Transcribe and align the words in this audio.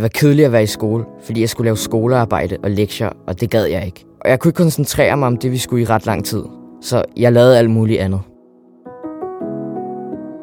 Det 0.00 0.02
var 0.02 0.08
kedeligt 0.08 0.46
at 0.46 0.52
være 0.52 0.62
i 0.62 0.66
skole, 0.66 1.04
fordi 1.24 1.40
jeg 1.40 1.48
skulle 1.48 1.66
lave 1.66 1.76
skolearbejde 1.76 2.56
og 2.62 2.70
lektier, 2.70 3.08
og 3.26 3.40
det 3.40 3.50
gad 3.50 3.64
jeg 3.64 3.86
ikke. 3.86 4.04
Og 4.24 4.30
jeg 4.30 4.38
kunne 4.38 4.48
ikke 4.48 4.56
koncentrere 4.56 5.16
mig 5.16 5.26
om 5.26 5.36
det, 5.36 5.52
vi 5.52 5.58
skulle 5.58 5.82
i 5.82 5.86
ret 5.86 6.06
lang 6.06 6.24
tid. 6.24 6.42
Så 6.82 7.02
jeg 7.16 7.32
lavede 7.32 7.58
alt 7.58 7.70
muligt 7.70 8.00
andet. 8.00 8.20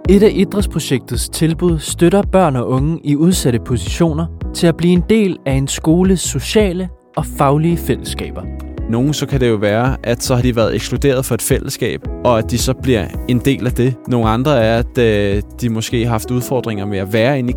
Et 0.10 0.24
af 0.24 0.32
idrætsprojektets 0.34 1.30
tilbud 1.30 1.80
støtter 1.80 2.22
børn 2.22 2.56
og 2.56 2.70
unge 2.70 3.00
i 3.04 3.16
udsatte 3.16 3.60
positioner 3.60 4.26
til 4.54 4.68
at 4.68 4.78
blive 4.78 4.94
en 4.94 5.04
del 5.10 5.38
af 5.46 5.54
en 5.54 5.68
skoles 5.68 6.20
sociale 6.20 6.90
og 7.16 7.26
faglige 7.26 7.78
fællesskaber. 7.78 8.42
Nogle 8.90 9.14
så 9.14 9.26
kan 9.26 9.40
det 9.40 9.50
jo 9.50 9.56
være, 9.56 9.98
at 10.04 10.24
så 10.24 10.36
har 10.36 10.42
de 10.42 10.56
været 10.56 10.76
ekskluderet 10.76 11.26
for 11.26 11.36
et 11.36 11.42
fællesskab, 11.42 12.02
og 12.26 12.38
at 12.38 12.52
de 12.52 12.58
så 12.58 12.74
bliver 12.74 13.08
en 13.28 13.40
del 13.40 13.66
af 13.66 13.72
det. 13.72 13.96
Nogle 14.08 14.30
andre 14.30 14.64
er, 14.64 14.80
at 14.80 14.98
øh, 14.98 15.42
de 15.62 15.70
måske 15.70 16.04
har 16.04 16.12
haft 16.12 16.32
udfordringer 16.32 16.86
med 16.86 16.98
at 16.98 17.14
være 17.14 17.40
inde 17.40 17.50
i 17.50 17.54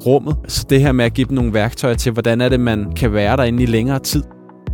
klasserummet. 0.00 0.36
Så 0.48 0.66
det 0.70 0.80
her 0.80 0.92
med 0.92 1.04
at 1.04 1.14
give 1.14 1.28
dem 1.28 1.34
nogle 1.34 1.54
værktøjer 1.54 1.94
til, 1.94 2.12
hvordan 2.12 2.40
er 2.40 2.48
det, 2.48 2.60
man 2.60 2.92
kan 2.96 3.12
være 3.12 3.36
derinde 3.36 3.62
i 3.62 3.66
længere 3.66 3.98
tid. 3.98 4.22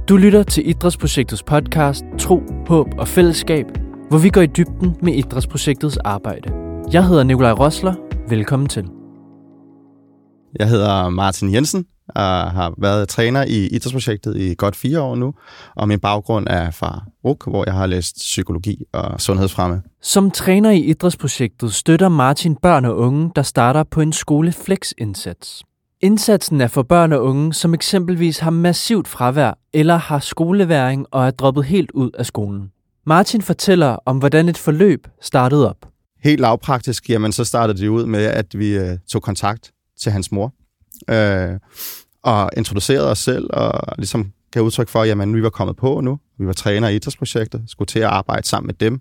Du 0.09 0.17
lytter 0.17 0.43
til 0.43 0.69
Idrætsprojektets 0.69 1.43
podcast 1.43 2.05
Tro, 2.19 2.43
Håb 2.69 2.87
og 2.99 3.09
Fællesskab, 3.09 3.67
hvor 4.09 4.19
vi 4.19 4.29
går 4.29 4.41
i 4.41 4.47
dybden 4.47 4.97
med 5.03 5.15
Idrætsprojektets 5.15 5.97
arbejde. 5.97 6.53
Jeg 6.93 7.07
hedder 7.07 7.25
Nikolaj 7.25 7.53
Rosler. 7.53 7.95
Velkommen 8.29 8.69
til. 8.69 8.85
Jeg 10.59 10.69
hedder 10.69 11.09
Martin 11.09 11.55
Jensen 11.55 11.85
og 12.09 12.51
har 12.51 12.75
været 12.79 13.09
træner 13.09 13.45
i 13.45 13.67
idrætsprojektet 13.67 14.37
i 14.37 14.55
godt 14.59 14.77
fire 14.77 15.01
år 15.01 15.15
nu, 15.15 15.35
og 15.75 15.89
min 15.89 16.01
baggrund 16.01 16.47
er 16.51 16.71
fra 16.71 17.05
RUK, 17.25 17.47
hvor 17.47 17.65
jeg 17.67 17.75
har 17.75 17.87
læst 17.87 18.17
psykologi 18.17 18.85
og 18.93 19.21
sundhedsfremme. 19.21 19.83
Som 20.03 20.31
træner 20.31 20.71
i 20.71 20.79
Idrætsprojektet 20.79 21.75
støtter 21.75 22.09
Martin 22.09 22.57
børn 22.57 22.85
og 22.85 22.97
unge, 22.97 23.31
der 23.37 23.43
starter 23.43 23.83
på 23.83 24.01
en 24.01 24.13
skoleflex-indsats. 24.13 25.63
Indsatsen 26.01 26.61
er 26.61 26.67
for 26.67 26.83
børn 26.83 27.13
og 27.13 27.25
unge, 27.25 27.55
som 27.55 27.75
eksempelvis 27.75 28.39
har 28.39 28.51
massivt 28.51 29.09
fravær 29.09 29.59
eller 29.73 29.97
har 29.97 30.19
skoleværing 30.19 31.07
og 31.11 31.27
er 31.27 31.31
droppet 31.31 31.65
helt 31.65 31.91
ud 31.91 32.11
af 32.19 32.27
skolen. 32.27 32.71
Martin 33.07 33.43
fortæller 33.43 33.97
om, 34.07 34.19
hvordan 34.19 34.49
et 34.49 34.59
forløb 34.59 35.07
startede 35.21 35.71
op. 35.71 35.77
Helt 36.25 36.41
lavpraktisk, 36.41 37.11
jamen 37.11 37.33
så 37.33 37.45
startede 37.45 37.79
det 37.79 37.89
ud 37.89 38.07
med, 38.07 38.25
at 38.25 38.59
vi 38.59 38.77
øh, 38.79 38.99
tog 39.09 39.23
kontakt 39.23 39.73
til 40.01 40.13
hans 40.13 40.33
mor, 40.33 40.53
øh, 41.11 41.59
og 42.27 42.51
introducerede 42.57 43.11
os 43.11 43.19
selv, 43.19 43.47
og 43.53 43.95
ligesom 43.99 44.33
gav 44.51 44.63
udtryk 44.63 44.89
for, 44.89 45.03
at 45.03 45.35
vi 45.35 45.43
var 45.43 45.51
kommet 45.51 45.77
på 45.77 46.01
nu. 46.01 46.19
Vi 46.39 46.47
var 46.47 46.53
træner 46.53 46.89
i 46.89 46.97
idrætsprojektet, 46.97 47.63
skulle 47.67 47.87
til 47.87 47.99
at 47.99 48.07
arbejde 48.07 48.47
sammen 48.47 48.67
med 48.67 48.75
dem, 48.75 49.01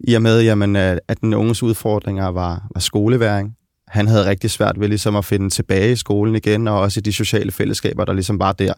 i 0.00 0.14
og 0.14 0.22
med, 0.22 0.42
jamen, 0.42 0.76
at 0.76 1.20
den 1.20 1.34
unges 1.34 1.62
udfordringer 1.62 2.28
var, 2.28 2.66
var 2.74 2.80
skoleværing. 2.80 3.56
Han 3.88 4.06
havde 4.06 4.26
rigtig 4.26 4.50
svært 4.50 4.80
ved 4.80 4.88
ligesom 4.88 5.16
at 5.16 5.24
finde 5.24 5.50
tilbage 5.50 5.92
i 5.92 5.96
skolen 5.96 6.34
igen, 6.34 6.68
og 6.68 6.80
også 6.80 7.00
i 7.00 7.02
de 7.02 7.12
sociale 7.12 7.52
fællesskaber, 7.52 8.04
der 8.04 8.12
ligesom 8.12 8.38
var 8.38 8.52
der. 8.52 8.72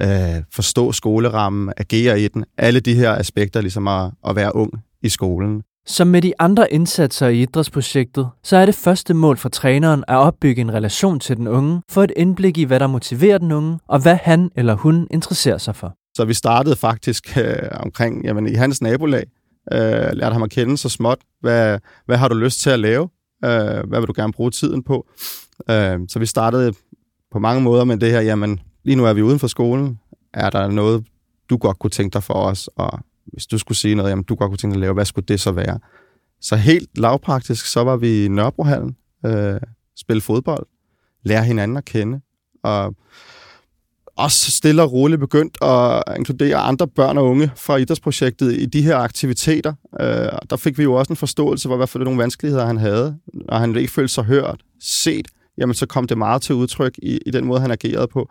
Øh, 0.00 0.42
forstå 0.52 0.92
skolerammen, 0.92 1.72
agere 1.76 2.20
i 2.20 2.28
den. 2.28 2.44
Alle 2.58 2.80
de 2.80 2.94
her 2.94 3.12
aspekter, 3.12 3.60
ligesom 3.60 3.88
at, 3.88 4.10
at 4.28 4.36
være 4.36 4.56
ung 4.56 4.70
i 5.02 5.08
skolen. 5.08 5.62
Som 5.88 6.06
med 6.06 6.22
de 6.22 6.32
andre 6.38 6.72
indsatser 6.72 7.28
i 7.28 7.42
idrætsprojektet, 7.42 8.28
så 8.42 8.56
er 8.56 8.66
det 8.66 8.74
første 8.74 9.14
mål 9.14 9.36
for 9.36 9.48
træneren 9.48 10.04
at 10.08 10.16
opbygge 10.16 10.60
en 10.60 10.74
relation 10.74 11.20
til 11.20 11.36
den 11.36 11.48
unge, 11.48 11.82
for 11.90 12.02
et 12.02 12.12
indblik 12.16 12.58
i, 12.58 12.64
hvad 12.64 12.80
der 12.80 12.86
motiverer 12.86 13.38
den 13.38 13.52
unge, 13.52 13.78
og 13.88 14.02
hvad 14.02 14.16
han 14.22 14.50
eller 14.56 14.74
hun 14.74 15.06
interesserer 15.10 15.58
sig 15.58 15.76
for. 15.76 15.94
Så 16.16 16.24
vi 16.24 16.34
startede 16.34 16.76
faktisk 16.76 17.38
øh, 17.38 17.68
omkring, 17.72 18.24
jamen 18.24 18.46
i 18.46 18.54
hans 18.54 18.82
nabolag, 18.82 19.24
øh, 19.72 19.78
lærte 20.12 20.32
ham 20.32 20.42
at 20.42 20.50
kende 20.50 20.78
så 20.78 20.88
småt, 20.88 21.18
hvad, 21.40 21.78
hvad 22.06 22.16
har 22.16 22.28
du 22.28 22.34
lyst 22.34 22.60
til 22.60 22.70
at 22.70 22.78
lave, 22.78 23.08
øh, 23.44 23.88
hvad 23.88 24.00
vil 24.00 24.06
du 24.06 24.12
gerne 24.16 24.32
bruge 24.32 24.50
tiden 24.50 24.82
på. 24.82 25.06
Øh, 25.70 25.98
så 26.08 26.18
vi 26.18 26.26
startede 26.26 26.72
på 27.32 27.38
mange 27.38 27.62
måder 27.62 27.84
med 27.84 27.96
det 27.96 28.10
her, 28.10 28.20
jamen 28.20 28.60
lige 28.84 28.96
nu 28.96 29.04
er 29.04 29.12
vi 29.12 29.22
uden 29.22 29.38
for 29.38 29.46
skolen, 29.46 29.98
er 30.34 30.50
der 30.50 30.68
noget, 30.68 31.04
du 31.50 31.56
godt 31.56 31.78
kunne 31.78 31.90
tænke 31.90 32.14
dig 32.14 32.22
for 32.22 32.34
os, 32.34 32.70
at, 32.78 32.90
hvis 33.32 33.46
du 33.46 33.58
skulle 33.58 33.78
sige 33.78 33.94
noget, 33.94 34.10
jamen 34.10 34.24
du 34.24 34.34
godt 34.34 34.48
kunne 34.48 34.58
tænke 34.58 34.74
dig 34.74 34.78
at 34.78 34.80
lave, 34.80 34.94
hvad 34.94 35.04
skulle 35.04 35.26
det 35.26 35.40
så 35.40 35.52
være? 35.52 35.78
Så 36.40 36.56
helt 36.56 36.98
lavpraktisk, 36.98 37.66
så 37.66 37.84
var 37.84 37.96
vi 37.96 38.24
i 38.24 38.28
Nørrebrohallen, 38.28 38.96
øh, 39.26 39.60
spille 39.96 40.20
fodbold, 40.20 40.66
lære 41.22 41.44
hinanden 41.44 41.76
at 41.76 41.84
kende, 41.84 42.20
og 42.62 42.94
også 44.16 44.50
stille 44.50 44.82
og 44.82 44.92
roligt 44.92 45.20
begyndt 45.20 45.58
at 45.62 46.02
inkludere 46.16 46.56
andre 46.56 46.88
børn 46.88 47.18
og 47.18 47.24
unge 47.24 47.50
fra 47.56 47.76
idrætsprojektet 47.76 48.52
i 48.52 48.66
de 48.66 48.82
her 48.82 48.96
aktiviteter. 48.96 49.74
Øh, 50.00 50.38
der 50.50 50.56
fik 50.56 50.78
vi 50.78 50.82
jo 50.82 50.94
også 50.94 51.12
en 51.12 51.16
forståelse 51.16 51.68
for, 51.68 51.76
hvad 51.76 51.86
for 51.86 51.98
nogle 51.98 52.18
vanskeligheder 52.18 52.66
han 52.66 52.76
havde, 52.76 53.16
og 53.48 53.60
han 53.60 53.76
ikke 53.76 53.92
følte 53.92 54.14
sig 54.14 54.24
hørt, 54.24 54.60
set, 54.80 55.28
jamen 55.58 55.74
så 55.74 55.86
kom 55.86 56.06
det 56.06 56.18
meget 56.18 56.42
til 56.42 56.54
udtryk 56.54 56.98
i, 56.98 57.18
i 57.26 57.30
den 57.30 57.44
måde, 57.44 57.60
han 57.60 57.70
agerede 57.70 58.08
på. 58.08 58.28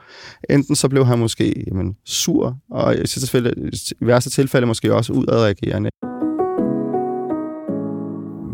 Enten 0.49 0.75
så 0.75 0.89
blev 0.89 1.05
han 1.05 1.19
måske 1.19 1.63
jamen, 1.67 1.95
sur, 2.05 2.57
og 2.71 2.95
i, 2.95 3.07
tilfælde, 3.07 3.53
i 4.01 4.05
værste 4.05 4.29
tilfælde 4.29 4.67
måske 4.67 4.93
også 4.93 5.13
udadreagerende. 5.13 5.89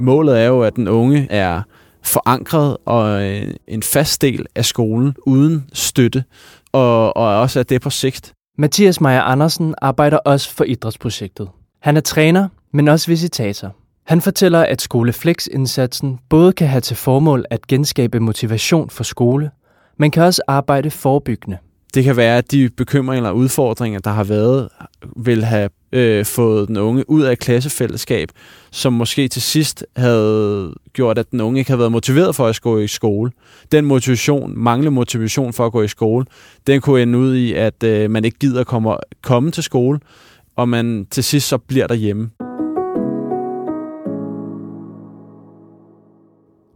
Målet 0.04 0.40
er 0.40 0.46
jo, 0.46 0.62
at 0.62 0.76
den 0.76 0.88
unge 0.88 1.28
er 1.30 1.62
forankret 2.04 2.78
og 2.86 3.24
øh, 3.24 3.54
en 3.68 3.84
fast 3.84 4.22
del 4.22 4.46
af 4.56 4.66
skolen 4.66 5.16
uden 5.26 5.70
støtte, 5.74 6.24
og, 6.72 7.18
og 7.18 7.40
også 7.40 7.60
at 7.60 7.70
det 7.70 7.76
er 7.76 7.80
på 7.80 7.90
sigt. 7.90 8.34
Mathias 8.58 9.02
Meyer 9.02 9.22
Andersen 9.22 9.76
arbejder 9.82 10.18
også 10.18 10.54
for 10.54 10.64
idrætsprojektet. 10.64 11.50
Han 11.82 11.98
er 11.98 12.02
træner, 12.02 12.48
men 12.74 12.88
også 12.88 13.08
visitator. 13.08 13.76
Han 14.04 14.22
fortæller, 14.22 14.60
at 14.60 14.82
Skoleflex-indsatsen 14.82 16.20
både 16.30 16.54
kan 16.54 16.68
have 16.68 16.82
til 16.82 16.96
formål 16.96 17.46
at 17.50 17.68
genskabe 17.68 18.20
motivation 18.20 18.90
for 18.90 19.04
skole, 19.04 19.52
men 19.98 20.12
kan 20.12 20.24
også 20.24 20.42
arbejde 20.48 20.92
forebyggende. 20.92 21.58
Det 21.94 22.04
kan 22.04 22.18
være, 22.18 22.38
at 22.38 22.52
de 22.52 22.70
bekymringer 22.78 23.18
eller 23.18 23.32
udfordringer, 23.32 24.00
der 24.00 24.12
har 24.12 24.24
været, 24.24 24.70
vil 25.18 25.44
have 25.44 25.70
øh, 25.92 26.26
fået 26.26 26.68
den 26.68 26.78
unge 26.78 27.10
ud 27.10 27.22
af 27.22 27.38
klassefællesskab, 27.38 28.30
som 28.72 28.94
måske 28.94 29.28
til 29.28 29.42
sidst 29.42 29.86
havde 29.96 30.74
gjort, 30.94 31.18
at 31.18 31.32
den 31.32 31.42
unge 31.42 31.60
ikke 31.60 31.72
havde 31.72 31.80
været 31.80 31.92
motiveret 31.92 32.36
for 32.36 32.48
at 32.48 32.62
gå 32.62 32.80
i 32.80 32.88
skole. 32.88 33.32
Den 33.72 33.86
motivation, 33.86 34.54
manglende 34.58 34.92
motivation 34.92 35.54
for 35.54 35.66
at 35.66 35.72
gå 35.72 35.82
i 35.82 35.88
skole, 35.88 36.26
den 36.68 36.82
kunne 36.82 37.02
ende 37.02 37.18
ud 37.18 37.36
i, 37.36 37.54
at 37.54 37.84
øh, 37.84 38.12
man 38.12 38.26
ikke 38.26 38.40
gider 38.40 38.64
komme, 38.64 38.96
komme 39.22 39.52
til 39.52 39.64
skole, 39.64 40.00
og 40.56 40.70
man 40.70 41.08
til 41.12 41.24
sidst 41.24 41.48
så 41.48 41.58
bliver 41.58 41.88
derhjemme. 41.88 42.30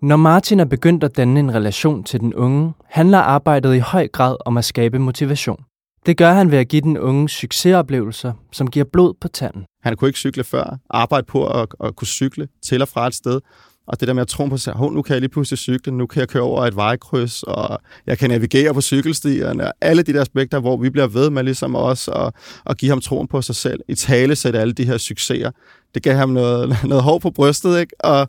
Når 0.05 0.15
Martin 0.15 0.59
er 0.59 0.65
begyndt 0.65 1.03
at 1.03 1.17
danne 1.17 1.39
en 1.39 1.53
relation 1.53 2.03
til 2.03 2.19
den 2.19 2.33
unge, 2.33 2.73
handler 2.85 3.17
arbejdet 3.17 3.75
i 3.75 3.79
høj 3.79 4.07
grad 4.07 4.37
om 4.45 4.57
at 4.57 4.65
skabe 4.65 4.99
motivation. 4.99 5.63
Det 6.05 6.17
gør 6.17 6.31
han 6.33 6.51
ved 6.51 6.57
at 6.57 6.67
give 6.67 6.81
den 6.81 6.97
unge 6.97 7.29
succesoplevelser, 7.29 8.33
som 8.51 8.67
giver 8.69 8.85
blod 8.93 9.13
på 9.21 9.27
tanden. 9.27 9.65
Han 9.83 9.95
kunne 9.95 10.09
ikke 10.09 10.19
cykle 10.19 10.43
før. 10.43 10.77
Arbejde 10.89 11.25
på 11.25 11.47
at, 11.47 11.67
at 11.83 11.95
kunne 11.95 12.07
cykle 12.07 12.47
til 12.65 12.81
og 12.81 12.87
fra 12.87 13.07
et 13.07 13.13
sted. 13.13 13.39
Og 13.87 13.99
det 13.99 14.07
der 14.07 14.13
med 14.13 14.21
at 14.21 14.27
tro 14.27 14.45
på 14.45 14.57
sig, 14.57 14.75
nu 14.79 15.01
kan 15.01 15.13
jeg 15.13 15.21
lige 15.21 15.29
pludselig 15.29 15.57
cykle, 15.57 15.93
nu 15.93 16.05
kan 16.05 16.19
jeg 16.19 16.27
køre 16.27 16.43
over 16.43 16.65
et 16.65 16.75
vejkryds, 16.75 17.43
og 17.43 17.79
jeg 18.07 18.17
kan 18.17 18.29
navigere 18.29 18.73
på 18.73 18.81
cykelstierne, 18.81 19.67
og 19.67 19.73
alle 19.81 20.03
de 20.03 20.13
der 20.13 20.21
aspekter, 20.21 20.59
hvor 20.59 20.77
vi 20.77 20.89
bliver 20.89 21.07
ved 21.07 21.29
med 21.29 21.43
ligesom 21.43 21.75
os, 21.75 22.09
at, 22.13 22.33
at 22.65 22.77
give 22.77 22.89
ham 22.89 23.01
troen 23.01 23.27
på 23.27 23.41
sig 23.41 23.55
selv, 23.55 23.79
i 23.87 23.95
tale 23.95 24.35
sætte 24.35 24.59
alle 24.59 24.73
de 24.73 24.85
her 24.85 24.97
succeser. 24.97 25.51
Det 25.93 26.03
gav 26.03 26.15
ham 26.15 26.29
noget, 26.29 26.77
noget 26.89 27.03
hår 27.03 27.19
på 27.19 27.31
brystet, 27.31 27.79
ikke? 27.79 27.93
Og, 27.99 28.27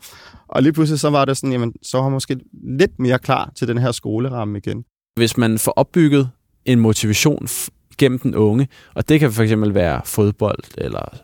og 0.48 0.62
lige 0.62 0.72
pludselig 0.72 1.00
så 1.00 1.10
var 1.10 1.24
det 1.24 1.36
sådan, 1.36 1.52
jamen, 1.52 1.72
så 1.82 1.96
var 1.96 2.04
han 2.04 2.12
måske 2.12 2.40
lidt 2.78 2.98
mere 2.98 3.18
klar 3.18 3.52
til 3.56 3.68
den 3.68 3.78
her 3.78 3.92
skoleramme 3.92 4.58
igen. 4.58 4.84
Hvis 5.16 5.36
man 5.36 5.58
får 5.58 5.72
opbygget 5.72 6.30
en 6.64 6.80
motivation 6.80 7.48
gennem 7.98 8.18
den 8.18 8.34
unge, 8.34 8.68
og 8.94 9.08
det 9.08 9.20
kan 9.20 9.32
for 9.32 9.42
eksempel 9.42 9.74
være 9.74 10.00
fodbold, 10.04 10.78
eller 10.78 11.18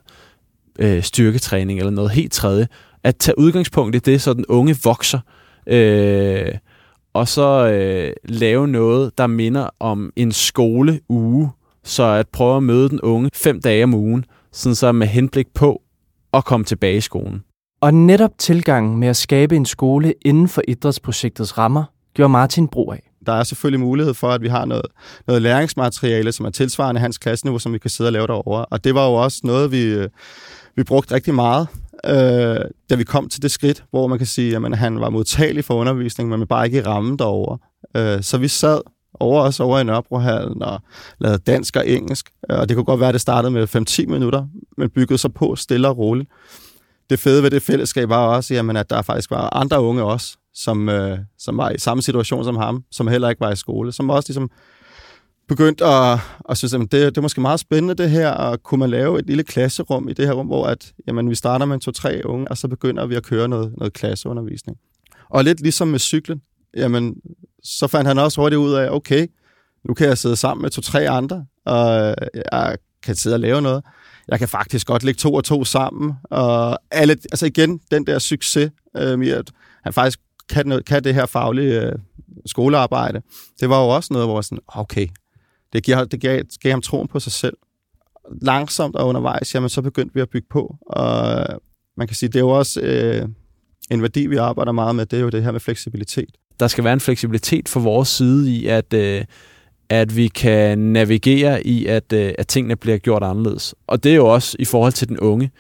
øh, 0.79 1.03
styrketræning, 1.03 1.79
eller 1.79 1.91
noget 1.91 2.11
helt 2.11 2.33
tredje, 2.33 2.69
at 3.05 3.17
tage 3.17 3.39
udgangspunkt 3.39 3.97
i 3.97 3.99
det, 3.99 4.21
så 4.21 4.35
den 4.35 4.47
unge 4.49 4.77
vokser, 4.85 5.19
øh, 5.67 6.55
og 7.15 7.29
så 7.29 7.69
øh, 7.69 8.13
lave 8.25 8.69
noget, 8.69 9.19
der 9.19 9.27
minder 9.27 9.69
om 9.81 10.13
en 10.17 10.33
skoleuge, 10.33 11.51
så 11.85 12.03
at 12.03 12.29
prøve 12.29 12.57
at 12.57 12.63
møde 12.63 12.89
den 12.89 13.01
unge 13.01 13.31
fem 13.35 13.61
dage 13.61 13.85
om 13.85 13.95
ugen, 13.95 14.25
sådan 14.53 14.75
så 14.75 14.93
med 14.93 15.07
henblik 15.07 15.47
på 15.55 15.83
at 16.33 16.45
komme 16.45 16.65
tilbage 16.65 16.97
i 16.97 17.01
skolen. 17.01 17.43
Og 17.81 17.95
netop 17.95 18.31
tilgangen 18.39 18.97
med 18.97 19.09
at 19.09 19.17
skabe 19.17 19.57
en 19.57 19.67
skole 19.67 20.15
inden 20.25 20.49
for 20.49 20.63
idrætsprojektets 20.69 21.59
rammer, 21.59 21.85
gjorde 22.15 22.29
Martin 22.33 22.69
brug 22.69 22.93
af. 22.93 23.12
Der 23.27 23.33
er 23.33 23.45
selvfølgelig 23.45 23.81
mulighed 23.81 24.15
for, 24.15 24.29
at 24.29 24.43
vi 24.43 24.49
har 24.49 24.65
noget, 24.65 24.87
noget 25.27 25.43
læringsmateriale, 25.43 26.33
som 26.33 26.47
er 26.47 26.51
tilsvarende 26.51 27.01
hans 27.01 27.19
klasseniveau, 27.19 27.59
som 27.59 27.73
vi 27.73 27.79
kan 27.79 27.91
sidde 27.91 28.09
og 28.09 28.13
lave 28.13 28.27
derovre. 28.27 28.65
Og 28.65 28.85
det 28.85 28.95
var 28.95 29.07
jo 29.07 29.15
også 29.15 29.41
noget, 29.45 29.73
vi, 29.73 29.83
øh, 29.83 30.09
vi 30.77 30.83
brugte 30.83 31.15
rigtig 31.15 31.35
meget, 31.35 31.69
øh, 32.07 32.61
da 32.91 32.95
vi 32.95 33.05
kom 33.05 33.29
til 33.29 33.43
det 33.43 33.51
skridt, 33.51 33.85
hvor 33.91 34.07
man 34.07 34.19
kan 34.19 34.27
sige, 34.27 34.57
at 34.57 34.79
han 34.79 35.01
var 35.01 35.11
modtagelig 35.11 35.65
for 35.65 35.75
undervisning, 35.75 36.31
men 36.31 36.47
bare 36.47 36.67
ikke 36.67 36.79
i 36.79 36.83
rammen 36.83 37.19
derovre. 37.19 37.59
Øh, 37.97 38.23
så 38.23 38.39
vi 38.39 38.49
sad 38.49 38.81
over 39.21 39.43
os 39.43 39.61
over 39.61 39.79
i 39.79 39.85
Nørrebrohallen 39.85 40.63
og 40.63 40.81
lavede 41.21 41.39
dansk 41.39 41.77
og 41.77 41.89
engelsk. 41.89 42.31
Og 42.49 42.69
det 42.69 42.77
kunne 42.77 42.85
godt 42.85 43.01
være, 43.01 43.09
at 43.09 43.13
det 43.13 43.21
startede 43.21 43.51
med 43.51 43.77
5-10 43.77 44.07
minutter, 44.07 44.47
men 44.79 44.91
byggede 44.91 45.19
sig 45.19 45.35
på 45.35 45.57
stille 45.57 45.89
og 45.89 45.99
roligt 45.99 46.29
det 47.13 47.21
fede 47.21 47.43
ved 47.43 47.51
det 47.51 47.63
fællesskab 47.63 48.09
var 48.09 48.27
også, 48.27 48.55
jamen, 48.55 48.77
at 48.77 48.91
der 48.91 49.03
faktisk 49.03 49.31
var 49.31 49.57
andre 49.57 49.83
unge 49.83 50.03
også, 50.03 50.37
som, 50.55 50.89
øh, 50.89 51.19
som 51.39 51.57
var 51.57 51.71
i 51.71 51.79
samme 51.79 52.03
situation 52.03 52.45
som 52.45 52.57
ham, 52.57 52.85
som 52.91 53.09
heller 53.09 53.29
ikke 53.29 53.41
var 53.41 53.53
i 53.53 53.57
skole, 53.57 53.93
som 53.93 54.11
også 54.11 54.29
ligesom 54.29 54.51
begyndt 55.49 55.81
at, 55.81 56.19
at 56.49 56.59
synes, 56.59 56.75
at 56.75 56.81
det, 56.81 56.93
det 56.93 57.17
er 57.17 57.21
måske 57.21 57.41
meget 57.41 57.61
spændende 57.61 57.95
det 57.95 58.11
her, 58.11 58.31
og 58.31 58.63
kunne 58.63 58.79
man 58.79 58.91
lave 58.91 59.19
et 59.19 59.27
lille 59.27 59.43
klasserum 59.43 60.09
i 60.09 60.13
det 60.13 60.27
her 60.27 60.33
rum, 60.33 60.47
hvor 60.47 60.67
at, 60.67 60.93
jamen, 61.07 61.31
vi 61.31 61.35
starter 61.35 61.67
med 61.67 61.81
to-tre 61.81 62.23
unge, 62.25 62.49
og 62.49 62.59
så 62.59 62.69
begynder 62.69 63.07
vi 63.07 63.15
at 63.15 63.23
køre 63.23 63.49
noget, 63.49 63.75
noget 63.77 63.93
klasseundervisning. 63.93 64.79
Og 65.31 65.45
lidt 65.45 65.61
ligesom 65.61 65.89
med 65.89 65.99
cyklen, 65.99 66.43
jamen, 66.77 67.15
så 67.65 67.87
fandt 67.87 68.09
han 68.09 68.19
også 68.19 68.41
hurtigt 68.41 68.59
ud 68.59 68.73
af, 68.73 68.91
okay, 68.91 69.27
nu 69.85 69.95
kan 69.95 70.09
jeg 70.09 70.19
sidde 70.19 70.37
sammen 70.37 70.63
med 70.63 70.71
to-tre 70.71 71.09
andre, 71.09 71.47
og 71.67 72.09
øh, 72.09 72.43
jeg 72.53 72.77
kan 73.03 73.15
sidde 73.15 73.37
og 73.37 73.41
lave 73.41 73.63
noget. 73.63 73.85
Jeg 74.29 74.39
kan 74.39 74.49
faktisk 74.49 74.87
godt 74.87 75.03
lægge 75.03 75.19
to 75.19 75.35
og 75.35 75.45
to 75.45 75.65
sammen, 75.65 76.13
og 76.25 76.79
alle, 76.91 77.17
altså 77.33 77.47
igen, 77.47 77.81
den 77.91 78.07
der 78.07 78.19
succes 78.19 78.71
øh, 78.97 79.19
med, 79.19 79.29
at 79.29 79.51
han 79.85 79.93
faktisk 79.93 80.21
kan, 80.49 80.83
kan 80.87 81.05
det 81.05 81.15
her 81.15 81.27
faglige 81.27 81.81
øh, 81.81 81.93
skolearbejde, 82.47 83.23
det 83.61 83.69
var 83.69 83.83
jo 83.83 83.89
også 83.89 84.13
noget, 84.13 84.29
hvor 84.29 84.41
sådan, 84.41 84.59
okay, 84.69 85.07
det, 85.73 85.83
giver, 85.83 86.05
det 86.05 86.21
gav, 86.21 86.43
gav 86.63 86.71
ham 86.71 86.83
troen 86.83 87.09
på 87.09 87.21
sig 87.21 87.33
selv. 87.33 87.57
Langsomt 88.43 88.97
og 88.97 89.09
undervejs, 89.09 89.55
jamen 89.55 89.69
så 89.69 89.83
begyndte 89.83 90.15
vi 90.15 90.21
at 90.21 90.31
bygge 90.31 90.47
på, 90.51 90.77
og 90.87 91.47
man 91.97 92.07
kan 92.07 92.17
sige, 92.17 92.29
det 92.29 92.37
er 92.37 92.41
jo 92.41 92.49
også 92.49 92.81
øh, 92.81 93.29
en 93.91 94.03
værdi, 94.03 94.27
vi 94.27 94.37
arbejder 94.37 94.73
meget 94.73 94.97
med, 94.97 95.07
det 95.07 95.17
er 95.17 95.21
jo 95.21 95.29
det 95.29 95.45
her 95.45 95.53
med 95.53 95.61
fleksibilitet. 95.61 96.31
Der 96.61 96.69
skal 96.69 96.85
være 96.85 96.93
en 96.93 97.01
fleksibilitet 97.01 97.69
fra 97.69 97.81
vores 97.81 98.09
side 98.09 98.53
i, 98.53 98.67
at, 98.67 98.93
øh, 98.93 99.25
at 99.89 100.17
vi 100.17 100.29
kan 100.29 100.79
navigere 100.79 101.67
i, 101.67 101.87
at, 101.87 102.13
øh, 102.13 102.33
at 102.39 102.47
tingene 102.47 102.77
bliver 102.77 102.99
gjort 102.99 103.23
anderledes. 103.23 103.75
Og 103.87 104.05
det 104.05 104.13
er 104.13 104.17
jo 104.17 104.27
også 104.27 104.57
i 104.59 104.65
forhold 104.65 104.93
til 104.93 105.09
den 105.09 105.19
unge. 105.19 105.51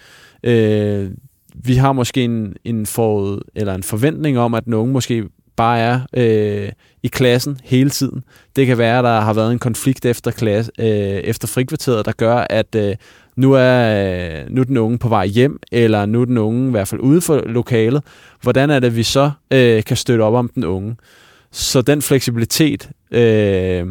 Øh, 0.44 1.10
vi 1.54 1.74
har 1.74 1.92
måske 1.92 2.24
en, 2.24 2.54
en, 2.64 2.86
forud, 2.86 3.40
eller 3.54 3.74
en 3.74 3.82
forventning 3.82 4.38
om, 4.38 4.54
at 4.54 4.64
den 4.64 4.74
unge 4.74 4.92
måske 4.92 5.24
bare 5.56 5.78
er 5.78 6.00
øh, 6.16 6.72
i 7.02 7.08
klassen 7.08 7.60
hele 7.64 7.90
tiden. 7.90 8.24
Det 8.56 8.66
kan 8.66 8.78
være, 8.78 8.98
at 8.98 9.04
der 9.04 9.20
har 9.20 9.32
været 9.32 9.52
en 9.52 9.58
konflikt 9.58 10.06
efter, 10.06 10.30
klasse, 10.30 10.72
øh, 10.78 10.86
efter 10.86 11.48
frikvarteret, 11.48 12.06
der 12.06 12.12
gør, 12.12 12.46
at 12.50 12.74
øh, 12.74 12.96
nu, 13.36 13.52
er, 13.52 14.04
øh, 14.42 14.50
nu 14.50 14.60
er 14.60 14.64
den 14.64 14.76
unge 14.76 14.98
på 14.98 15.08
vej 15.08 15.26
hjem, 15.26 15.58
eller 15.72 16.06
nu 16.06 16.20
er 16.20 16.24
den 16.24 16.38
unge 16.38 16.68
i 16.68 16.70
hvert 16.70 16.88
fald 16.88 17.00
ude 17.00 17.20
for 17.20 17.42
lokalet. 17.46 18.02
Hvordan 18.42 18.70
er 18.70 18.78
det, 18.78 18.96
vi 18.96 19.02
så 19.02 19.30
øh, 19.50 19.84
kan 19.84 19.96
støtte 19.96 20.22
op 20.22 20.34
om 20.34 20.50
den 20.54 20.64
unge? 20.64 20.96
Så 21.50 21.82
den 21.82 22.02
fleksibilitet, 22.02 22.90
øh, 23.10 23.86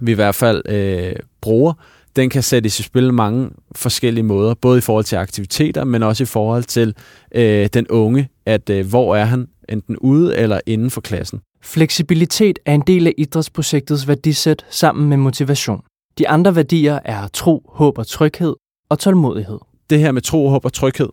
vi 0.00 0.12
i 0.12 0.14
hvert 0.14 0.34
fald 0.34 0.62
øh, 0.68 1.16
bruger, 1.40 1.72
den 2.16 2.30
kan 2.30 2.42
sættes 2.42 2.80
i 2.80 2.82
spil 2.82 3.14
mange 3.14 3.50
forskellige 3.74 4.24
måder, 4.24 4.54
både 4.54 4.78
i 4.78 4.80
forhold 4.80 5.04
til 5.04 5.16
aktiviteter, 5.16 5.84
men 5.84 6.02
også 6.02 6.22
i 6.22 6.26
forhold 6.26 6.64
til 6.64 6.94
øh, 7.34 7.68
den 7.74 7.88
unge, 7.88 8.28
at 8.46 8.70
øh, 8.70 8.86
hvor 8.88 9.16
er 9.16 9.24
han, 9.24 9.48
enten 9.68 9.96
ude 9.96 10.36
eller 10.36 10.60
inden 10.66 10.90
for 10.90 11.00
klassen. 11.00 11.40
Fleksibilitet 11.62 12.58
er 12.66 12.74
en 12.74 12.82
del 12.86 13.06
af 13.06 13.12
idrætsprojektets 13.18 14.08
værdisæt 14.08 14.66
sammen 14.70 15.08
med 15.08 15.16
motivation. 15.16 15.80
De 16.18 16.28
andre 16.28 16.56
værdier 16.56 16.98
er 17.04 17.28
tro, 17.28 17.70
håb 17.74 17.98
og 17.98 18.06
tryghed 18.06 18.54
og 18.88 18.98
tålmodighed. 18.98 19.58
Det 19.90 19.98
her 19.98 20.12
med 20.12 20.22
tro, 20.22 20.48
håb 20.48 20.64
og 20.64 20.72
tryghed, 20.72 21.08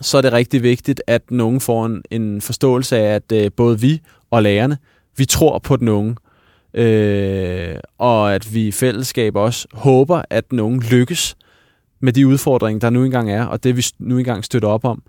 så 0.00 0.18
er 0.18 0.22
det 0.22 0.32
rigtig 0.32 0.62
vigtigt, 0.62 1.02
at 1.06 1.30
nogen 1.30 1.60
får 1.60 1.86
en, 1.86 2.02
en 2.10 2.40
forståelse 2.40 2.98
af, 2.98 3.14
at 3.14 3.32
øh, 3.32 3.50
både 3.56 3.80
vi 3.80 4.00
og 4.30 4.42
lærerne, 4.42 4.78
vi 5.16 5.24
tror 5.24 5.58
på 5.58 5.76
den 5.76 5.88
unge, 5.88 6.16
øh, 6.74 7.76
og 7.98 8.34
at 8.34 8.54
vi 8.54 8.66
i 8.66 8.72
fællesskab 8.72 9.36
også 9.36 9.68
håber, 9.72 10.22
at 10.30 10.52
nogen 10.52 10.82
lykkes 10.82 11.36
med 12.00 12.12
de 12.12 12.26
udfordringer, 12.26 12.80
der 12.80 12.90
nu 12.90 13.04
engang 13.04 13.30
er, 13.30 13.44
og 13.44 13.64
det 13.64 13.76
vi 13.76 13.86
nu 13.98 14.18
engang 14.18 14.44
støtter 14.44 14.68
op 14.68 14.84
om. 14.84 15.02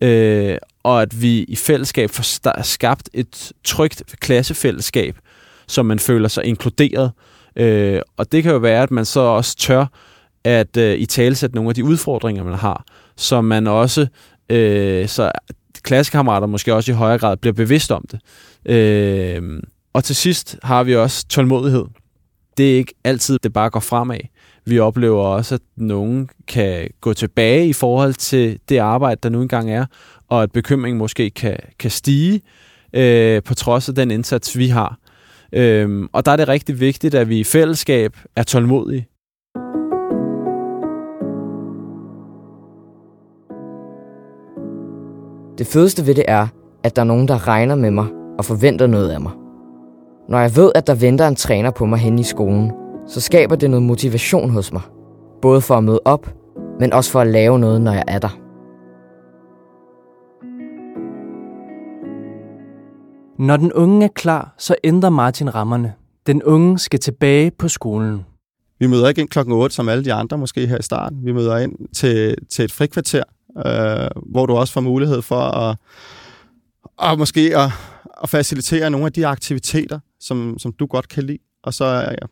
Øh, 0.00 0.56
og 0.82 1.02
at 1.02 1.22
vi 1.22 1.42
i 1.42 1.56
fællesskab 1.56 2.10
får 2.10 2.62
skabt 2.62 3.10
et 3.12 3.52
trygt 3.64 4.02
klassefællesskab, 4.20 5.16
som 5.66 5.86
man 5.86 5.98
føler 5.98 6.28
sig 6.28 6.44
inkluderet. 6.44 7.12
Øh, 7.56 8.00
og 8.16 8.32
det 8.32 8.42
kan 8.42 8.52
jo 8.52 8.58
være, 8.58 8.82
at 8.82 8.90
man 8.90 9.04
så 9.04 9.20
også 9.20 9.56
tør 9.56 9.86
at 10.44 10.76
øh, 10.76 10.98
i 10.98 11.06
talesætte 11.06 11.56
nogle 11.56 11.70
af 11.70 11.74
de 11.74 11.84
udfordringer, 11.84 12.44
man 12.44 12.54
har, 12.54 12.84
så 13.16 13.40
man 13.40 13.66
også, 13.66 14.06
øh, 14.48 15.08
så 15.08 15.32
klassekammerater 15.82 16.46
måske 16.46 16.74
også 16.74 16.92
i 16.92 16.94
højere 16.94 17.18
grad 17.18 17.36
bliver 17.36 17.54
bevidst 17.54 17.92
om 17.92 18.04
det. 18.10 18.20
Øh, 18.66 19.62
og 19.92 20.04
til 20.04 20.16
sidst 20.16 20.56
har 20.62 20.84
vi 20.84 20.96
også 20.96 21.26
tålmodighed. 21.26 21.84
Det 22.56 22.72
er 22.72 22.76
ikke 22.76 22.94
altid, 23.04 23.38
det 23.38 23.52
bare 23.52 23.70
går 23.70 23.80
fremad. 23.80 24.18
Vi 24.66 24.78
oplever 24.78 25.22
også, 25.22 25.54
at 25.54 25.60
nogen 25.76 26.28
kan 26.48 26.88
gå 27.00 27.12
tilbage 27.12 27.68
i 27.68 27.72
forhold 27.72 28.14
til 28.14 28.58
det 28.68 28.78
arbejde, 28.78 29.20
der 29.22 29.28
nu 29.28 29.42
engang 29.42 29.70
er, 29.70 29.86
og 30.28 30.42
at 30.42 30.52
bekymringen 30.52 30.98
måske 30.98 31.30
kan, 31.30 31.56
kan 31.78 31.90
stige 31.90 32.40
øh, 32.92 33.42
på 33.42 33.54
trods 33.54 33.88
af 33.88 33.94
den 33.94 34.10
indsats, 34.10 34.58
vi 34.58 34.68
har. 34.68 34.98
Øhm, 35.52 36.08
og 36.12 36.26
der 36.26 36.32
er 36.32 36.36
det 36.36 36.48
rigtig 36.48 36.80
vigtigt, 36.80 37.14
at 37.14 37.28
vi 37.28 37.40
i 37.40 37.44
fællesskab 37.44 38.16
er 38.36 38.42
tålmodige. 38.42 39.06
Det 45.58 45.66
fedeste 45.66 46.06
ved 46.06 46.14
det 46.14 46.24
er, 46.28 46.46
at 46.84 46.96
der 46.96 47.02
er 47.02 47.06
nogen, 47.06 47.28
der 47.28 47.48
regner 47.48 47.74
med 47.74 47.90
mig 47.90 48.06
og 48.38 48.44
forventer 48.44 48.86
noget 48.86 49.10
af 49.10 49.20
mig. 49.20 49.41
Når 50.28 50.38
jeg 50.38 50.56
ved, 50.56 50.72
at 50.74 50.86
der 50.86 50.94
venter 50.94 51.28
en 51.28 51.36
træner 51.36 51.70
på 51.70 51.86
mig 51.86 51.98
hen 51.98 52.18
i 52.18 52.22
skolen, 52.22 52.72
så 53.06 53.20
skaber 53.20 53.56
det 53.56 53.70
noget 53.70 53.82
motivation 53.82 54.50
hos 54.50 54.72
mig. 54.72 54.82
Både 55.42 55.60
for 55.60 55.74
at 55.74 55.84
møde 55.84 56.00
op, 56.04 56.34
men 56.80 56.92
også 56.92 57.10
for 57.10 57.20
at 57.20 57.26
lave 57.26 57.58
noget, 57.58 57.80
når 57.80 57.92
jeg 57.92 58.04
er 58.08 58.18
der. 58.18 58.38
Når 63.38 63.56
den 63.56 63.72
unge 63.72 64.04
er 64.04 64.10
klar, 64.14 64.54
så 64.58 64.74
ændrer 64.84 65.10
Martin 65.10 65.54
rammerne. 65.54 65.94
Den 66.26 66.42
unge 66.42 66.78
skal 66.78 67.00
tilbage 67.00 67.50
på 67.50 67.68
skolen. 67.68 68.24
Vi 68.78 68.86
møder 68.86 69.08
ikke 69.08 69.20
ind 69.20 69.28
klokken 69.28 69.54
8, 69.54 69.74
som 69.74 69.88
alle 69.88 70.04
de 70.04 70.12
andre 70.12 70.38
måske 70.38 70.66
her 70.66 70.78
i 70.78 70.82
starten. 70.82 71.18
Vi 71.24 71.32
møder 71.32 71.58
ind 71.58 71.72
til, 71.94 72.36
til 72.50 72.64
et 72.64 72.72
frikvarter, 72.72 73.22
øh, 73.66 74.22
hvor 74.32 74.46
du 74.46 74.54
også 74.54 74.72
får 74.72 74.80
mulighed 74.80 75.22
for 75.22 75.40
at, 75.40 75.76
at 77.02 77.18
måske 77.18 77.56
at, 77.56 77.70
at 78.22 78.28
facilitere 78.28 78.90
nogle 78.90 79.06
af 79.06 79.12
de 79.12 79.26
aktiviteter, 79.26 79.98
som, 80.22 80.58
som 80.58 80.72
du 80.72 80.86
godt 80.86 81.08
kan 81.08 81.24
lide, 81.24 81.38
og 81.62 81.74
så 81.74 81.84
øh, 81.84 82.16
ja, 82.22 82.26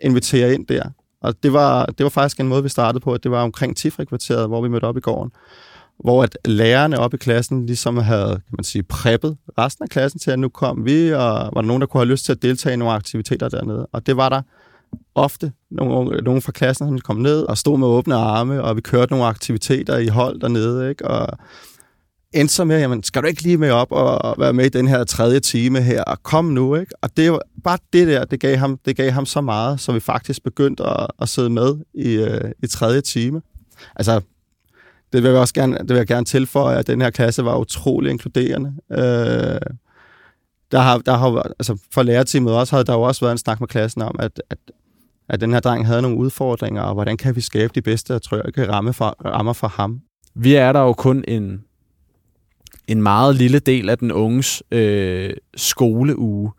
invitere 0.00 0.54
ind 0.54 0.66
der. 0.66 0.90
Og 1.20 1.42
det 1.42 1.52
var, 1.52 1.86
det 1.86 2.04
var 2.04 2.10
faktisk 2.10 2.40
en 2.40 2.48
måde, 2.48 2.62
vi 2.62 2.68
startede 2.68 3.00
på, 3.00 3.12
at 3.12 3.22
det 3.22 3.30
var 3.30 3.42
omkring 3.42 3.76
10 3.76 3.88
hvor 3.88 4.62
vi 4.62 4.68
mødte 4.68 4.84
op 4.84 4.96
i 4.96 5.00
gården 5.00 5.32
hvor 6.02 6.22
at 6.22 6.38
lærerne 6.44 6.98
op 6.98 7.14
i 7.14 7.16
klassen 7.16 7.66
ligesom 7.66 7.96
havde, 7.96 8.30
kan 8.30 8.56
man 8.58 8.64
sige, 8.64 8.82
preppet 8.82 9.36
resten 9.58 9.82
af 9.82 9.88
klassen 9.88 10.20
til, 10.20 10.30
at 10.30 10.38
nu 10.38 10.48
kom 10.48 10.84
vi, 10.84 11.12
og 11.12 11.20
var 11.22 11.60
der 11.60 11.62
nogen, 11.62 11.80
der 11.80 11.86
kunne 11.86 12.00
have 12.00 12.10
lyst 12.10 12.24
til 12.24 12.32
at 12.32 12.42
deltage 12.42 12.72
i 12.74 12.76
nogle 12.76 12.94
aktiviteter 12.94 13.48
dernede. 13.48 13.86
Og 13.92 14.06
det 14.06 14.16
var 14.16 14.28
der 14.28 14.42
ofte 15.14 15.52
nogle, 15.70 16.22
nogle 16.22 16.42
fra 16.42 16.52
klassen, 16.52 16.88
som 16.88 16.98
kom 16.98 17.16
ned 17.16 17.42
og 17.42 17.58
stod 17.58 17.78
med 17.78 17.86
åbne 17.86 18.14
arme, 18.14 18.62
og 18.62 18.76
vi 18.76 18.80
kørte 18.80 19.12
nogle 19.12 19.26
aktiviteter 19.26 19.98
i 19.98 20.06
hold 20.06 20.40
dernede, 20.40 20.90
ikke? 20.90 21.08
Og 21.08 21.38
endte 22.32 22.54
så 22.54 22.64
med, 22.64 22.80
jamen, 22.80 23.02
skal 23.02 23.22
du 23.22 23.26
ikke 23.26 23.42
lige 23.42 23.58
med 23.58 23.70
op 23.70 23.92
og 23.92 24.34
være 24.38 24.52
med 24.52 24.64
i 24.64 24.68
den 24.68 24.88
her 24.88 25.04
tredje 25.04 25.40
time 25.40 25.80
her, 25.80 26.02
og 26.02 26.22
kom 26.22 26.44
nu, 26.44 26.74
ikke? 26.74 26.92
Og 27.02 27.16
det 27.16 27.32
var 27.32 27.40
bare 27.64 27.78
det 27.92 28.06
der, 28.06 28.24
det 28.24 28.40
gav 28.40 28.56
ham, 28.56 28.78
det 28.84 28.96
gav 28.96 29.10
ham 29.10 29.26
så 29.26 29.40
meget, 29.40 29.80
så 29.80 29.92
vi 29.92 30.00
faktisk 30.00 30.42
begyndte 30.42 30.84
at, 30.84 31.06
at 31.22 31.28
sidde 31.28 31.50
med 31.50 31.76
i, 31.94 32.12
øh, 32.12 32.50
i 32.62 32.66
tredje 32.66 33.00
time. 33.00 33.42
Altså, 33.96 34.20
det 35.12 35.22
vil 35.22 35.30
jeg 35.30 35.40
også 35.40 35.54
gerne, 35.54 35.78
det 35.78 35.88
vil 35.88 35.96
jeg 35.96 36.06
gerne 36.06 36.24
tilføje, 36.24 36.78
at 36.78 36.86
den 36.86 37.00
her 37.00 37.10
klasse 37.10 37.44
var 37.44 37.58
utrolig 37.58 38.10
inkluderende. 38.10 38.74
Øh, 38.90 39.60
der 40.72 40.78
har, 40.78 40.98
der 40.98 41.16
har, 41.16 41.52
altså 41.58 41.78
for 41.94 42.02
lærerteamet 42.02 42.54
også, 42.54 42.76
havde 42.76 42.84
der 42.84 42.92
jo 42.92 43.02
også 43.02 43.20
været 43.20 43.32
en 43.32 43.38
snak 43.38 43.60
med 43.60 43.68
klassen 43.68 44.02
om, 44.02 44.16
at, 44.18 44.42
at, 44.50 44.58
at 45.28 45.40
den 45.40 45.52
her 45.52 45.60
dreng 45.60 45.86
havde 45.86 46.02
nogle 46.02 46.16
udfordringer, 46.16 46.82
og 46.82 46.94
hvordan 46.94 47.16
kan 47.16 47.36
vi 47.36 47.40
skabe 47.40 47.72
de 47.74 47.82
bedste 47.82 48.14
og 48.14 48.22
trygge 48.22 48.68
ramme 48.68 48.92
for, 48.92 49.16
rammer 49.24 49.52
for 49.52 49.68
ham. 49.68 50.00
Vi 50.34 50.54
er 50.54 50.72
der 50.72 50.80
jo 50.80 50.92
kun 50.92 51.24
en, 51.28 51.64
en 52.88 53.02
meget 53.02 53.36
lille 53.36 53.58
del 53.58 53.88
af 53.88 53.98
den 53.98 54.12
unges 54.12 54.62
øh, 54.70 55.30
skoleuge. 55.56 56.50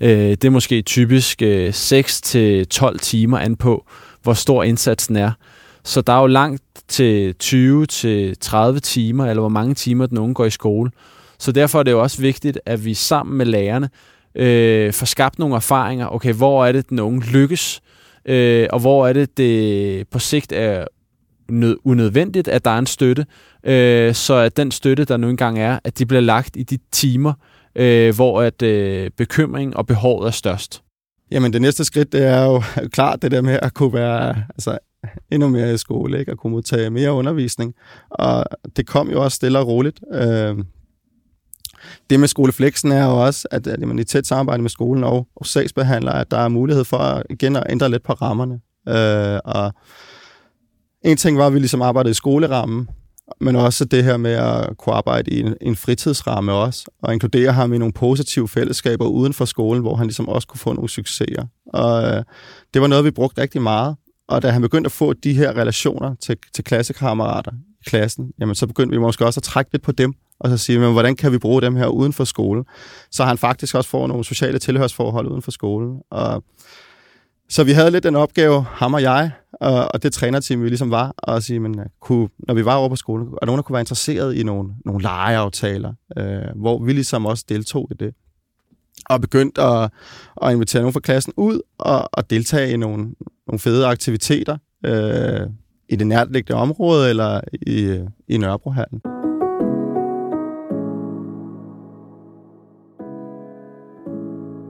Øh, 0.00 0.30
det 0.30 0.44
er 0.44 0.50
måske 0.50 0.82
typisk 0.82 1.42
øh, 1.42 1.68
6-12 1.68 2.98
timer 2.98 3.38
an 3.38 3.56
på, 3.56 3.86
hvor 4.22 4.32
stor 4.32 4.62
indsatsen 4.62 5.16
er. 5.16 5.32
Så 5.84 6.00
der 6.00 6.12
er 6.12 6.20
jo 6.20 6.26
langt 6.26 6.62
til 6.88 7.34
20 7.34 7.86
til 7.86 8.36
30 8.38 8.80
timer, 8.80 9.26
eller 9.26 9.40
hvor 9.40 9.48
mange 9.48 9.74
timer 9.74 10.06
den 10.06 10.18
unge 10.18 10.34
går 10.34 10.44
i 10.44 10.50
skole. 10.50 10.90
Så 11.38 11.52
derfor 11.52 11.78
er 11.78 11.82
det 11.82 11.90
jo 11.90 12.02
også 12.02 12.20
vigtigt, 12.20 12.58
at 12.66 12.84
vi 12.84 12.94
sammen 12.94 13.38
med 13.38 13.46
lærerne 13.46 13.90
øh, 14.34 14.92
får 14.92 15.06
skabt 15.06 15.38
nogle 15.38 15.54
erfaringer. 15.54 16.14
Okay, 16.14 16.32
hvor 16.32 16.66
er 16.66 16.72
det, 16.72 16.90
den 16.90 16.98
unge 16.98 17.32
lykkes, 17.32 17.80
øh, 18.24 18.66
og 18.72 18.80
hvor 18.80 19.06
er 19.06 19.12
det, 19.12 19.36
det 19.36 20.08
på 20.08 20.18
sigt 20.18 20.52
er 20.52 20.84
nød, 21.48 21.76
unødvendigt, 21.84 22.48
at 22.48 22.64
der 22.64 22.70
er 22.70 22.78
en 22.78 22.86
støtte, 22.86 23.26
øh, 23.64 24.14
så 24.14 24.34
at 24.34 24.56
den 24.56 24.70
støtte, 24.70 25.04
der 25.04 25.16
nu 25.16 25.28
engang 25.28 25.58
er, 25.58 25.78
at 25.84 25.98
de 25.98 26.06
bliver 26.06 26.20
lagt 26.20 26.56
i 26.56 26.62
de 26.62 26.78
timer, 26.92 27.32
øh, 27.76 28.14
hvor 28.14 28.42
at 28.42 28.62
øh, 28.62 29.10
bekymring 29.16 29.76
og 29.76 29.86
behovet 29.86 30.26
er 30.26 30.30
størst. 30.30 30.82
Jamen 31.30 31.52
det 31.52 31.62
næste 31.62 31.84
skridt, 31.84 32.12
det 32.12 32.26
er 32.26 32.44
jo 32.44 32.62
klart 32.96 33.22
det 33.22 33.30
der 33.30 33.40
med 33.40 33.58
at 33.62 33.74
kunne 33.74 33.92
være 33.92 34.44
altså, 34.48 34.78
endnu 35.30 35.48
mere 35.48 35.74
i 35.74 35.76
skole, 35.76 36.18
ikke? 36.18 36.32
og 36.32 36.38
kunne 36.38 36.50
modtage 36.50 36.90
mere 36.90 37.12
undervisning. 37.12 37.74
Og 38.10 38.44
det 38.76 38.86
kom 38.86 39.10
jo 39.10 39.24
også 39.24 39.36
stille 39.36 39.58
og 39.58 39.66
roligt. 39.66 40.00
Øh, 40.12 40.58
det 42.10 42.20
med 42.20 42.28
skolefleksen 42.28 42.92
er 42.92 43.04
jo 43.04 43.24
også, 43.24 43.48
at, 43.50 43.66
at 43.66 43.80
man 43.80 43.98
i 43.98 44.04
tæt 44.04 44.26
samarbejde 44.26 44.62
med 44.62 44.70
skolen 44.70 45.04
og, 45.04 45.28
og 45.36 45.46
sagsbehandler, 45.46 46.12
at 46.12 46.30
der 46.30 46.38
er 46.38 46.48
mulighed 46.48 46.84
for 46.84 47.22
igen 47.30 47.56
at 47.56 47.66
ændre 47.70 47.88
lidt 47.88 48.02
på 48.02 48.12
rammerne. 48.12 48.60
Øh, 48.88 49.40
og 49.44 49.72
en 51.04 51.16
ting 51.16 51.38
var, 51.38 51.46
at 51.46 51.54
vi 51.54 51.58
ligesom 51.58 51.82
arbejdede 51.82 52.10
i 52.10 52.14
skolerammen, 52.14 52.88
men 53.40 53.56
også 53.56 53.84
det 53.84 54.04
her 54.04 54.16
med 54.16 54.32
at 54.32 54.76
kunne 54.78 54.94
arbejde 54.94 55.30
i 55.30 55.40
en, 55.40 55.54
en 55.60 55.76
fritidsramme 55.76 56.52
også, 56.52 56.90
og 57.02 57.12
inkludere 57.12 57.52
ham 57.52 57.72
i 57.72 57.78
nogle 57.78 57.92
positive 57.92 58.48
fællesskaber 58.48 59.06
uden 59.06 59.32
for 59.32 59.44
skolen, 59.44 59.82
hvor 59.82 59.96
han 59.96 60.06
ligesom 60.06 60.28
også 60.28 60.48
kunne 60.48 60.60
få 60.60 60.72
nogle 60.72 60.88
succeser. 60.88 61.46
Og 61.66 62.02
øh, 62.02 62.22
det 62.74 62.82
var 62.82 62.88
noget, 62.88 63.04
vi 63.04 63.10
brugte 63.10 63.40
rigtig 63.40 63.62
meget. 63.62 63.96
Og 64.28 64.42
da 64.42 64.50
han 64.50 64.62
begyndte 64.62 64.88
at 64.88 64.92
få 64.92 65.12
de 65.12 65.34
her 65.34 65.52
relationer 65.56 66.14
til, 66.14 66.36
til 66.54 66.64
klassekammerater 66.64 67.52
i 67.52 67.84
klassen, 67.86 68.30
jamen 68.40 68.54
så 68.54 68.66
begyndte 68.66 68.96
vi 68.96 69.00
måske 69.00 69.26
også 69.26 69.40
at 69.40 69.44
trække 69.44 69.72
lidt 69.72 69.82
på 69.82 69.92
dem, 69.92 70.14
og 70.40 70.50
så 70.50 70.56
sige, 70.58 70.78
men 70.78 70.92
hvordan 70.92 71.16
kan 71.16 71.32
vi 71.32 71.38
bruge 71.38 71.62
dem 71.62 71.76
her 71.76 71.86
uden 71.86 72.12
for 72.12 72.24
skole? 72.24 72.64
Så 73.10 73.24
han 73.24 73.38
faktisk 73.38 73.74
også 73.74 73.90
får 73.90 74.06
nogle 74.06 74.24
sociale 74.24 74.58
tilhørsforhold 74.58 75.28
uden 75.28 75.42
for 75.42 75.50
skolen. 75.50 76.00
Og 76.10 76.44
så 77.52 77.64
vi 77.64 77.72
havde 77.72 77.90
lidt 77.90 78.04
den 78.04 78.16
opgave, 78.16 78.62
ham 78.62 78.94
og 78.94 79.02
jeg, 79.02 79.30
og, 79.52 79.88
og 79.94 80.02
det 80.02 80.12
trænerteam, 80.12 80.62
vi 80.62 80.68
ligesom 80.68 80.90
var, 80.90 81.14
at 81.34 81.42
sige, 81.42 81.60
men, 81.60 81.78
øh, 81.78 81.86
kunne, 82.00 82.28
når 82.38 82.54
vi 82.54 82.64
var 82.64 82.74
over 82.74 82.88
på 82.88 82.96
skolen, 82.96 83.28
er 83.42 83.46
nogen, 83.46 83.56
der 83.56 83.62
kunne 83.62 83.74
være 83.74 83.82
interesseret 83.82 84.34
i 84.34 84.42
nogle, 84.42 84.68
nogle 84.84 85.02
legeaftaler, 85.02 85.94
øh, 86.18 86.60
hvor 86.60 86.84
vi 86.84 86.92
ligesom 86.92 87.26
også 87.26 87.44
deltog 87.48 87.88
i 87.90 87.94
det. 87.94 88.14
Og 89.10 89.20
begyndte 89.20 89.62
at, 89.62 89.90
at 90.42 90.52
invitere 90.52 90.82
nogen 90.82 90.92
fra 90.92 91.00
klassen 91.00 91.32
ud 91.36 91.60
og, 91.78 92.08
og 92.12 92.30
deltage 92.30 92.72
i 92.72 92.76
nogle, 92.76 93.14
nogle 93.46 93.58
fede 93.58 93.86
aktiviteter 93.86 94.58
øh, 94.84 95.40
i 95.88 95.96
det 95.96 96.06
nærliggende 96.06 96.60
område 96.60 97.10
eller 97.10 97.40
i, 97.52 98.00
i 98.28 98.38
Nørrebrohallen. 98.38 99.00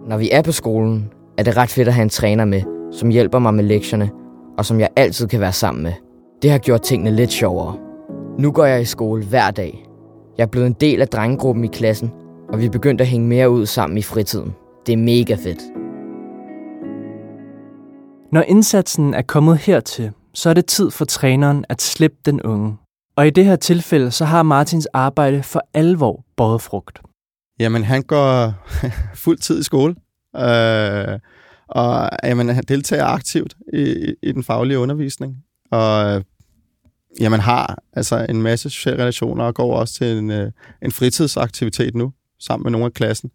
Når 0.09 0.17
vi 0.19 0.31
er 0.31 0.43
på 0.43 0.53
skolen, 0.53 1.13
er 1.39 1.43
det 1.43 1.57
ret 1.57 1.71
fedt 1.71 1.89
at 1.89 1.95
have 1.95 2.03
en 2.03 2.09
træner 2.09 2.45
med, 2.45 2.63
som 2.93 3.09
hjælper 3.09 3.39
mig 3.39 3.55
med 3.55 3.65
lektierne, 3.65 4.11
og 4.59 4.67
som 4.67 4.81
jeg 4.81 4.89
altid 4.97 5.27
kan 5.27 5.41
være 5.41 5.53
sammen 5.53 5.83
med. 5.83 5.93
Det 6.43 6.51
har 6.51 6.59
gjort 6.59 6.83
tingene 6.83 7.17
lidt 7.17 7.33
sjovere. 7.33 7.77
Nu 8.39 8.53
går 8.53 8.65
jeg 8.65 8.81
i 8.83 8.85
skole 8.85 9.25
hver 9.25 9.51
dag. 9.51 9.85
Jeg 10.39 10.43
er 10.43 10.49
blevet 10.49 10.67
en 10.67 10.77
del 10.81 11.01
af 11.01 11.09
drengegruppen 11.09 11.65
i 11.65 11.69
klassen, 11.69 12.13
og 12.53 12.59
vi 12.59 12.67
er 12.67 12.71
begyndt 12.71 13.01
at 13.01 13.07
hænge 13.07 13.29
mere 13.29 13.51
ud 13.51 13.67
sammen 13.67 13.99
i 13.99 14.03
fritiden. 14.03 14.55
Det 14.87 14.93
er 14.93 14.97
mega 14.97 15.35
fedt. 15.35 15.63
Når 18.33 18.43
indsatsen 18.43 19.15
er 19.15 19.23
kommet 19.23 19.59
hertil, 19.59 20.11
så 20.35 20.51
er 20.51 20.55
det 20.55 20.67
tid 20.67 20.91
for 20.91 21.05
træneren 21.05 21.65
at 21.69 21.83
slippe 21.83 22.17
den 22.25 22.43
unge. 22.43 22.77
Og 23.17 23.27
i 23.27 23.31
det 23.31 23.45
her 23.45 23.57
tilfælde, 23.57 24.11
så 24.11 24.25
har 24.25 24.43
Martins 24.43 24.87
arbejde 24.87 25.43
for 25.43 25.61
alvor 25.75 26.25
båret 26.37 26.63
frugt. 26.63 27.01
Jamen, 27.61 27.85
han 27.85 28.03
går 28.03 28.53
fuld 29.25 29.39
tid 29.39 29.61
i 29.61 29.63
skole. 29.63 29.95
Øh, 30.37 31.19
og 31.69 32.11
jamen, 32.25 32.49
han 32.49 32.65
deltager 32.69 33.05
aktivt 33.05 33.57
i, 33.73 34.15
i 34.23 34.33
den 34.33 34.45
faglige 34.45 34.79
undervisning. 34.79 35.37
Og 35.71 36.25
jamen, 37.21 37.41
har 37.41 37.79
altså 37.93 38.27
en 38.29 38.43
masse 38.43 38.71
sociale 38.71 39.03
relationer 39.03 39.45
og 39.45 39.55
går 39.55 39.77
også 39.77 39.95
til 39.95 40.19
en, 40.19 40.31
øh, 40.31 40.53
en 40.83 40.93
fritidsaktivitet 40.93 41.95
nu, 41.95 42.13
sammen 42.41 42.65
med 42.65 42.71
nogle 42.71 42.87
af 42.87 42.93
klassen. 42.93 43.31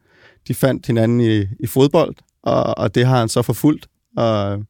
De 0.47 0.53
fandt 0.53 0.87
hinanden 0.87 1.21
i, 1.21 1.45
i 1.59 1.67
fodbold, 1.67 2.15
og, 2.43 2.77
og 2.77 2.95
det 2.95 3.05
har 3.05 3.19
han 3.19 3.29
så 3.29 3.41
forfulgt. 3.41 3.87
Og 4.17 4.63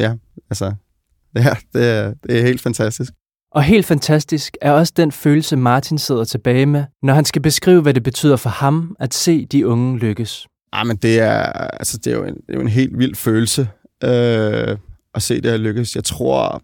ja, 0.00 0.14
altså, 0.50 0.74
ja, 1.36 1.56
det, 1.72 1.88
er, 1.88 2.14
det 2.22 2.38
er 2.38 2.42
helt 2.42 2.60
fantastisk. 2.60 3.12
Og 3.50 3.62
helt 3.62 3.86
fantastisk 3.86 4.56
er 4.60 4.72
også 4.72 4.92
den 4.96 5.12
følelse, 5.12 5.56
Martin 5.56 5.98
sidder 5.98 6.24
tilbage 6.24 6.66
med, 6.66 6.84
når 7.02 7.14
han 7.14 7.24
skal 7.24 7.42
beskrive, 7.42 7.82
hvad 7.82 7.94
det 7.94 8.02
betyder 8.02 8.36
for 8.36 8.50
ham 8.50 8.96
at 9.00 9.14
se 9.14 9.46
de 9.46 9.66
unge 9.66 9.98
lykkes. 9.98 10.46
Ah, 10.76 10.86
men 10.86 10.96
det 10.96 11.20
er, 11.20 11.42
altså, 11.52 11.98
det 11.98 12.12
er, 12.12 12.16
jo, 12.16 12.24
en, 12.24 12.34
det 12.34 12.48
er 12.48 12.54
jo 12.54 12.60
en 12.60 12.68
helt 12.68 12.98
vild 12.98 13.14
følelse 13.14 13.68
øh, 14.04 14.76
at 15.14 15.22
se 15.22 15.40
det 15.40 15.50
her 15.50 15.58
lykkes. 15.58 15.96
Jeg 15.96 16.04
tror, 16.04 16.62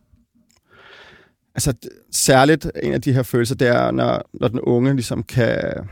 altså 1.54 1.72
særligt 2.10 2.70
en 2.82 2.92
af 2.92 3.00
de 3.00 3.12
her 3.12 3.22
følelser, 3.22 3.54
det 3.54 3.68
er, 3.68 3.90
når, 3.90 4.22
når 4.40 4.48
den 4.48 4.60
unge 4.60 4.94
ligesom 4.94 5.22
kan 5.22 5.88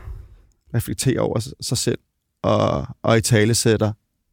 reflektere 0.73 1.19
over 1.19 1.39
sig 1.61 1.77
selv 1.77 1.99
og, 2.43 2.87
og 3.03 3.17
i 3.17 3.21
tale 3.21 3.55
sætter, 3.55 3.91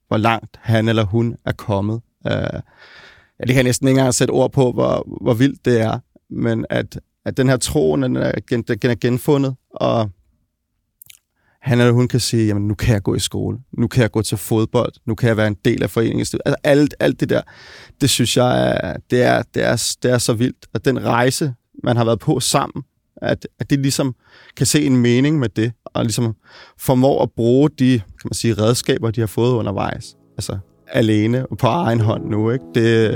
hvor 0.08 0.16
langt 0.16 0.58
han 0.62 0.88
eller 0.88 1.04
hun 1.04 1.36
er 1.44 1.52
kommet. 1.52 2.00
Øh, 2.26 2.32
ja, 2.32 3.40
det 3.40 3.48
kan 3.48 3.56
jeg 3.56 3.64
næsten 3.64 3.88
ikke 3.88 3.98
engang 3.98 4.14
sætte 4.14 4.32
ord 4.32 4.52
på, 4.52 4.72
hvor, 4.72 5.18
hvor 5.22 5.34
vildt 5.34 5.64
det 5.64 5.80
er, 5.80 5.98
men 6.30 6.66
at, 6.70 7.00
at 7.24 7.36
den 7.36 7.48
her 7.48 7.56
troen 7.56 8.02
den 8.02 8.16
er, 8.16 8.32
den 8.50 8.90
er 8.90 9.00
genfundet, 9.00 9.54
og 9.70 10.10
han 11.62 11.80
eller 11.80 11.92
hun 11.92 12.08
kan 12.08 12.20
sige, 12.20 12.46
jamen 12.46 12.68
nu 12.68 12.74
kan 12.74 12.94
jeg 12.94 13.02
gå 13.02 13.14
i 13.14 13.18
skole, 13.18 13.58
nu 13.78 13.86
kan 13.86 14.02
jeg 14.02 14.10
gå 14.10 14.22
til 14.22 14.38
fodbold, 14.38 14.92
nu 15.06 15.14
kan 15.14 15.28
jeg 15.28 15.36
være 15.36 15.46
en 15.46 15.56
del 15.64 15.82
af 15.82 15.90
foreningen. 15.90 16.20
Altså 16.20 16.54
alt, 16.64 16.94
alt 17.00 17.20
det 17.20 17.28
der, 17.28 17.40
det 18.00 18.10
synes 18.10 18.36
jeg, 18.36 18.78
er, 18.82 18.96
det, 19.10 19.22
er, 19.22 19.42
det, 19.54 19.64
er, 19.64 19.96
det 20.02 20.10
er 20.10 20.18
så 20.18 20.32
vildt. 20.32 20.66
Og 20.74 20.84
den 20.84 21.04
rejse, 21.04 21.54
man 21.84 21.96
har 21.96 22.04
været 22.04 22.18
på 22.18 22.40
sammen, 22.40 22.82
at, 23.22 23.48
at 23.60 23.70
det 23.70 23.78
ligesom 23.78 24.14
kan 24.56 24.66
se 24.66 24.86
en 24.86 24.96
mening 24.96 25.38
med 25.38 25.48
det, 25.48 25.72
og 25.84 26.04
ligesom 26.04 26.34
formår 26.78 27.22
at 27.22 27.30
bruge 27.36 27.70
de 27.78 27.98
kan 27.98 28.24
man 28.24 28.34
sige, 28.34 28.54
redskaber, 28.54 29.10
de 29.10 29.20
har 29.20 29.26
fået 29.26 29.52
undervejs. 29.52 30.16
Altså 30.36 30.58
alene 30.88 31.46
og 31.46 31.58
på 31.58 31.66
egen 31.66 32.00
hånd 32.00 32.30
nu. 32.30 32.50
Ikke? 32.50 32.64
Det, 32.74 33.10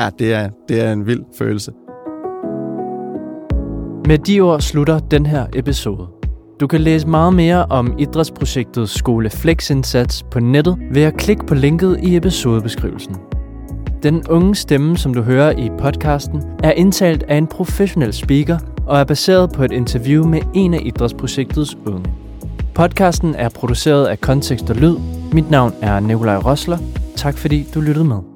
ja, 0.00 0.10
det, 0.18 0.32
er, 0.32 0.50
det 0.68 0.80
er 0.80 0.92
en 0.92 1.06
vild 1.06 1.22
følelse. 1.38 1.72
Med 4.08 4.18
de 4.18 4.40
ord 4.40 4.60
slutter 4.60 4.98
den 4.98 5.26
her 5.26 5.46
episode. 5.54 6.08
Du 6.60 6.66
kan 6.66 6.80
læse 6.80 7.08
meget 7.08 7.34
mere 7.34 7.66
om 7.66 7.94
idrætsprojektet 7.98 8.88
Skole 8.88 9.30
Flex 9.30 9.70
Indsats 9.70 10.22
på 10.22 10.40
nettet 10.40 10.78
ved 10.90 11.02
at 11.02 11.16
klikke 11.16 11.46
på 11.46 11.54
linket 11.54 11.98
i 12.02 12.16
episodebeskrivelsen. 12.16 13.16
Den 14.02 14.28
unge 14.28 14.54
stemme, 14.54 14.96
som 14.96 15.14
du 15.14 15.22
hører 15.22 15.50
i 15.50 15.70
podcasten, 15.78 16.42
er 16.62 16.72
indtalt 16.72 17.22
af 17.22 17.36
en 17.36 17.46
professionel 17.46 18.12
speaker 18.12 18.58
og 18.86 18.98
er 18.98 19.04
baseret 19.04 19.52
på 19.52 19.64
et 19.64 19.72
interview 19.72 20.26
med 20.26 20.40
en 20.54 20.74
af 20.74 20.80
idrætsprojektets 20.82 21.76
unge. 21.86 22.12
Podcasten 22.74 23.34
er 23.34 23.48
produceret 23.48 24.06
af 24.06 24.20
Kontekst 24.20 24.70
og 24.70 24.76
Lyd. 24.76 24.96
Mit 25.32 25.50
navn 25.50 25.74
er 25.82 26.00
Nikolaj 26.00 26.36
Rosler. 26.36 26.78
Tak 27.16 27.38
fordi 27.38 27.66
du 27.74 27.80
lyttede 27.80 28.04
med. 28.04 28.35